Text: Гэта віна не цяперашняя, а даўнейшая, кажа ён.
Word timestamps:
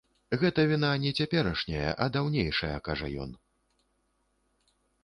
Гэта 0.43 0.63
віна 0.69 0.89
не 1.03 1.11
цяперашняя, 1.19 1.93
а 2.07 2.09
даўнейшая, 2.17 2.73
кажа 2.89 3.15
ён. 3.27 3.41